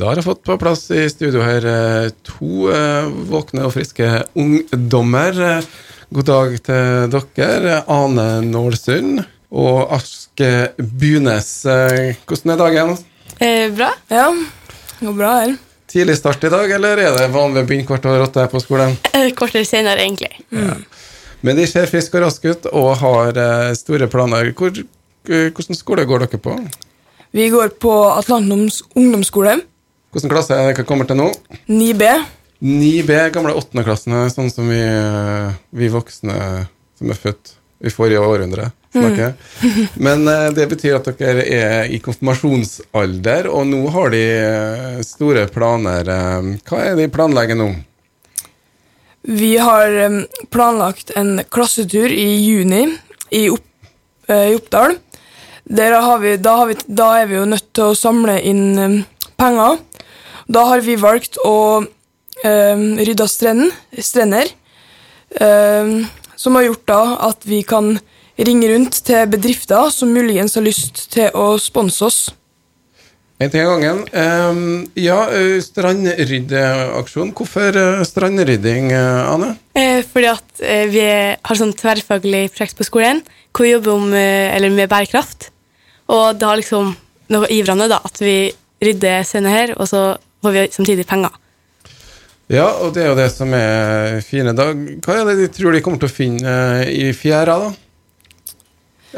[0.00, 4.06] Da har jeg fått på plass i studio her eh, to eh, våkne og friske
[4.32, 5.36] ungdommer.
[5.44, 5.66] Eh,
[6.08, 7.74] God dag til dere.
[7.84, 9.20] Ane Nålsund
[9.52, 11.50] og Aske Bunes.
[11.68, 12.94] Eh, Hvordan er dagen?
[13.44, 13.90] Eh, bra.
[14.08, 15.52] Ja, det går bra her.
[15.92, 18.96] Tidlig start i dag, eller er det vanlig å begynne kvart over åtte på skolen?
[19.12, 20.32] Eh, Kvarter senere, egentlig.
[21.44, 23.36] Men de ser friske og raske ut og har
[23.76, 24.54] store planer.
[24.56, 24.80] Hvor,
[25.28, 26.56] hvordan skole går dere på?
[27.36, 29.58] Vi går på Atlanten ungdomsskole,
[30.10, 31.28] Hvilken klasse er det dere kommer til nå?
[31.70, 32.06] 9B.
[32.60, 36.34] 9B, gamle åttendeklassene, sånn som vi, eh, vi voksne
[36.98, 37.52] som er født
[37.86, 39.36] i forrige århundre snakker.
[40.04, 45.46] Men eh, det betyr at dere er i konfirmasjonsalder, og nå har de eh, store
[45.54, 46.10] planer.
[46.66, 47.70] Hva er de planlegger nå?
[49.30, 49.94] Vi har
[50.50, 52.82] planlagt en klassetur i juni
[53.30, 53.64] i, Opp,
[54.26, 54.98] i Oppdal.
[55.70, 59.04] Der har vi, da, har vi, da er vi jo nødt til å samle inn
[59.40, 59.80] penger.
[60.50, 61.82] Da har vi valgt å
[62.44, 64.50] em, rydde strenden, strender,
[65.40, 66.02] em,
[66.36, 67.94] som har gjort da at vi kan
[68.40, 72.20] ringe rundt til bedrifter som muligens har lyst til å sponse oss.
[73.40, 74.00] En ting av gangen.
[74.12, 74.58] Eh,
[75.00, 77.30] ja, eh, strandryddeaksjon.
[77.36, 79.54] Hvorfor eh, strandrydding, eh, Ane?
[79.72, 81.04] Eh, fordi at eh, vi
[81.40, 83.22] har sånn tverrfaglig prosjekt på skolen
[83.56, 85.48] hvor vi jobber om, eh, eller med bærekraft.
[86.12, 86.92] Og det har liksom
[87.32, 88.50] noe ivrende da, at vi
[88.82, 90.02] rydder scenen her, og så
[90.42, 91.36] får vi samtidig penger.
[92.50, 94.54] Ja, og det er jo det som er fine.
[94.58, 97.70] Da, hva er det de tror de kommer til å finne eh, i fjæra, da?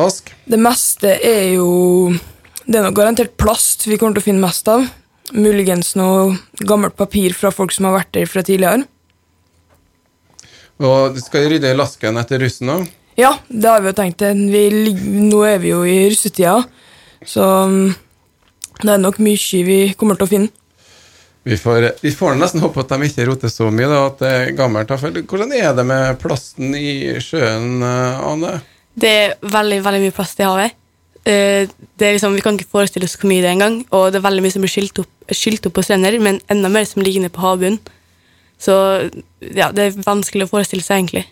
[0.00, 0.32] Ask?
[0.44, 2.12] Det meste er jo
[2.66, 4.84] Det er nok garantert plast vi kommer til å finne mest av.
[5.32, 8.84] Muligens noe gammelt papir fra folk som har vært der fra tidligere.
[10.78, 12.84] Og de skal rydde i lasken etter russen òg?
[13.18, 14.22] Ja, det har vi jo tenkt.
[14.22, 16.60] Vi, nå er vi jo i russetida,
[17.26, 17.48] så
[18.82, 20.54] det er nok mye vi kommer til å finne.
[21.48, 24.32] Vi får, vi får nesten håpe at de ikke roter så mye, da, at det
[24.34, 24.90] er gammelt.
[25.30, 28.58] Hvordan er det med plasten i sjøen, eh, Ane?
[28.98, 30.76] Det er veldig veldig mye plast i havet.
[31.24, 33.78] Eh, det er liksom, vi kan ikke forestille oss hvor mye det er engang.
[33.96, 36.70] Og det er veldig mye som blir skylt opp, skylt opp på strender, men enda
[36.72, 37.80] mer som ligger nede på havbunnen.
[38.58, 38.74] Så
[39.40, 41.24] ja, det er vanskelig å forestille seg, egentlig.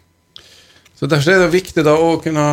[0.96, 2.44] Så Derfor er det viktig da å kunne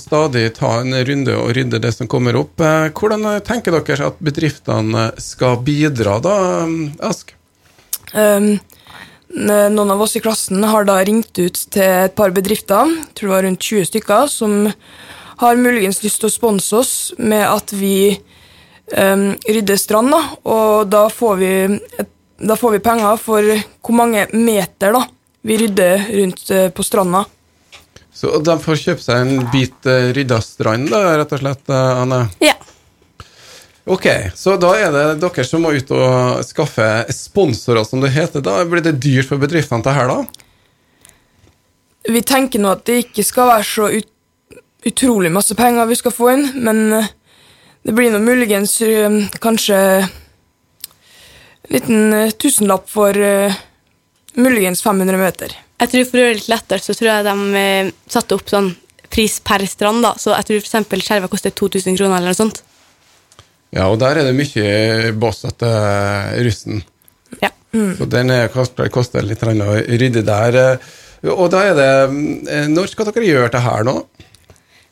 [0.00, 2.56] stadig ta en runde og rydde det som kommer opp.
[2.64, 6.36] Eh, Hvordan tenker dere at bedriftene skal bidra, da,
[7.04, 7.34] Ask?
[8.14, 8.54] Um,
[9.30, 13.28] noen av oss i klassen har da ringt ut til et par bedrifter, jeg tror
[13.28, 14.72] det var rundt 20 stykker, som
[15.44, 18.16] har muligens lyst til å sponse oss med at vi
[18.96, 21.52] um, rydder strand, da, og da får, vi
[22.40, 25.04] da får vi penger for hvor mange meter da,
[25.46, 27.22] vi rydder rundt eh, på stranda.
[28.12, 32.00] Så de får kjøpe seg en bit uh, rydda strand, da, rett og slett, eh,
[32.02, 32.24] Anne?
[32.42, 32.56] Ja.
[33.90, 34.06] Ok,
[34.36, 38.42] så da er det dere som må ut og skaffe sponsorer, som det heter.
[38.44, 40.46] Da blir det dyrt for bedriftene dette her, da?
[42.10, 44.10] Vi tenker nå at det ikke skal være så ut,
[44.88, 47.10] utrolig masse penger vi skal få inn, men eh,
[47.82, 53.58] det blir nå muligens eh, kanskje en liten eh, tusenlapp for uh,
[54.34, 55.54] muligens 500 meter.
[55.80, 58.50] Jeg tror For å gjøre det litt lettere, så tror jeg de eh, satte opp
[58.52, 58.74] sånn
[59.10, 60.04] pris per strand.
[60.04, 60.14] da.
[60.20, 62.20] Så jeg tror eksempel skjerva koster 2000 kroner.
[62.20, 62.62] eller noe sånt.
[63.70, 66.82] Ja, og der er det mye boss etter russen.
[67.40, 67.52] Ja.
[67.70, 70.80] Så den er, koster, litt å rydde der.
[71.30, 71.92] Og da er det
[72.50, 73.96] eh, Når skal dere gjøre det her nå?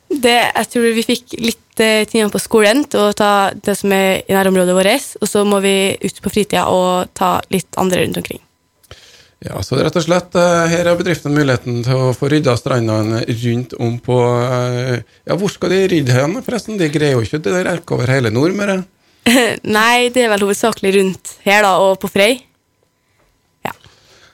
[0.09, 3.93] Det, jeg tror vi fikk litt eh, timer på skolen til å ta det som
[3.93, 8.01] er i nærområdet vårt, og så må vi ut på fritida og ta litt andre
[8.01, 8.41] rundt omkring.
[9.39, 13.21] Ja, så rett og slett, eh, her har bedriften muligheten til å få rydda strandene
[13.23, 16.75] rundt om på eh, Ja, hvor skal de rydde hen, forresten?
[16.79, 18.81] De greier jo ikke det der rekke over hele Nordmøre.
[19.77, 22.33] Nei, det er vel hovedsakelig rundt her da, og på Frei.
[23.63, 23.71] Ja.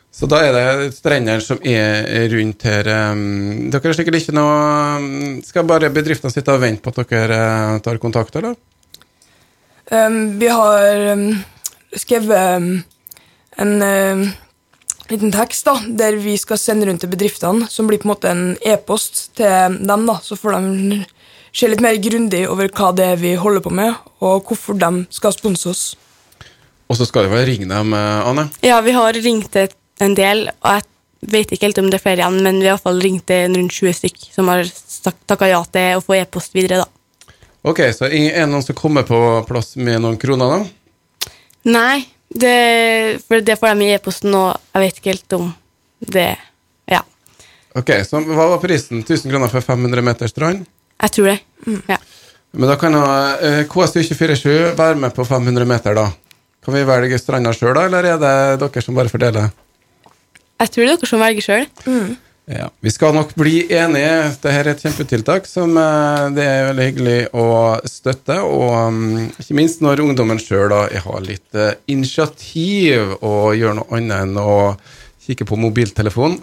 [0.10, 2.90] Så da er det strendene som er rundt her.
[3.14, 7.38] um, Dere er sikkert ikke noe Skal bare bedriftene sitte og vente på at dere
[7.44, 8.58] eh, tar kontakt, eller?
[9.94, 11.28] Um, vi har um,
[11.94, 12.72] skrevet um,
[13.62, 14.26] en um,
[15.12, 18.32] liten tekst da, der vi skal sende rundt til bedriftene, som blir på en måte
[18.32, 20.06] en e-post til dem.
[20.08, 21.06] da, Så får de
[21.56, 25.06] se litt mer grundig over hva det er vi holder på med, og hvorfor de
[25.14, 25.84] skal sponse oss.
[26.90, 28.50] Og så skal det vel ringe dem, eh, Anne?
[28.62, 30.84] ja, vi har ringt en del, og jeg
[31.32, 33.30] vet ikke helt om det er flere igjen, men vi har i hvert fall ringt
[33.30, 34.66] rundt 20 stykk som har
[35.28, 36.84] takka ja til å få e-post videre.
[36.84, 37.34] da.
[37.66, 39.18] Ok, så er det noen som kommer på
[39.48, 41.32] plass med noen kroner, da?
[41.66, 42.06] Nei,
[42.36, 44.44] det, for det får de i e-posten, nå.
[44.76, 45.54] jeg vet ikke helt om
[46.16, 46.28] det
[46.92, 47.02] Ja,
[47.76, 49.02] Ok, så hva var prisen?
[49.04, 50.66] 1000 kroner for 500 meter strand?
[51.02, 51.40] jeg tror det.
[51.90, 51.98] Ja.
[52.56, 56.06] Men da kan uh, KSU247 være med på 500 meter, da.
[56.64, 59.52] Kan vi velge stranda sjøl, da, eller er det dere som bare fordeler?
[60.64, 61.68] Jeg tror det er dere som velger sjøl.
[62.46, 64.10] Ja, Vi skal nok bli enige.
[64.30, 67.46] Dette er et kjempetiltak som eh, det er veldig hyggelig å
[67.90, 68.38] støtte.
[68.46, 74.28] Og mm, ikke minst når ungdommen sjøl har litt eh, initiativ og gjør noe annet
[74.28, 74.76] enn å
[75.26, 76.38] kikke på mobiltelefonen.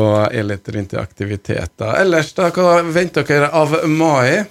[0.00, 1.92] Og er litt rundt i aktiviteter.
[1.98, 4.46] Ellers, da, hva venter dere av mai?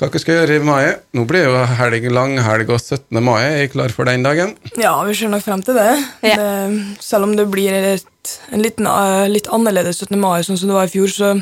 [0.00, 0.86] Hva dere skal gjøre i mai?
[1.14, 3.20] Nå blir jo helg, langhelg og 17.
[3.22, 3.42] mai.
[3.44, 4.56] Er jeg klar for den dagen?
[4.74, 5.92] Ja, vi ser nok frem til det.
[6.26, 6.34] Ja.
[6.40, 8.08] det selv om det blir et,
[8.52, 10.18] en liten, uh, litt annerledes 17.
[10.20, 11.32] mai, sånn som det var i fjor, så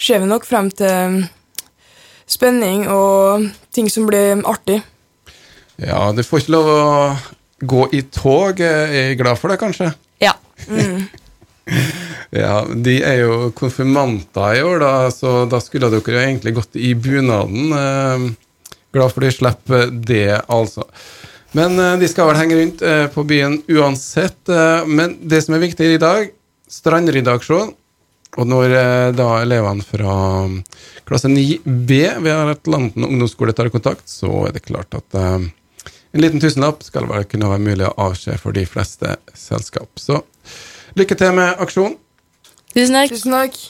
[0.00, 1.24] ser vi nok frem til
[2.30, 4.80] spenning og ting som blir artig.
[5.80, 6.84] Ja, du får ikke lov å
[7.64, 8.60] gå i tog.
[8.62, 9.92] Er jeg glad for det, kanskje?
[10.22, 10.36] Ja.
[12.34, 16.76] Ja, de er jo konfirmanter i år, da, så da skulle dere jo egentlig gått
[16.76, 17.70] i bunaden.
[17.78, 18.24] Eh,
[18.92, 20.88] glad for de slipper det, altså.
[21.54, 24.40] Men eh, de skal vel henge rundt eh, på byen uansett.
[24.50, 26.30] Eh, men det som er viktig i dag,
[26.70, 27.74] strandredaksjon.
[28.34, 28.72] Og når
[29.14, 30.14] da elevene fra
[30.50, 30.56] mm,
[31.06, 35.46] klasse 9B ved Atlanten ungdomsskole tar kontakt, så er det klart at en
[36.18, 39.86] liten tusenlapp skal vel kunne være mulig å avskje for de fleste selskap.
[40.02, 40.18] Så
[40.98, 41.94] lykke til med aksjonen.
[42.74, 43.14] Tusen takk.
[43.14, 43.62] Tusen takk.